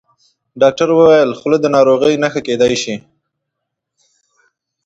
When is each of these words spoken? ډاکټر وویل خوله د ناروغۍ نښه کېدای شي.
ډاکټر 0.61 0.87
وویل 0.93 1.31
خوله 1.39 1.57
د 1.61 1.65
ناروغۍ 1.75 2.13
نښه 2.23 2.41
کېدای 2.47 2.73
شي. 2.83 2.95